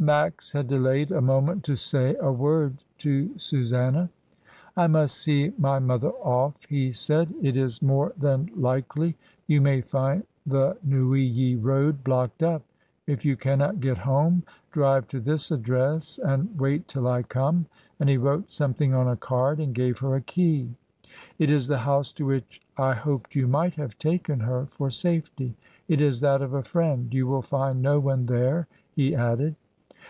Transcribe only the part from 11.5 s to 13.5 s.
road blocked up; if you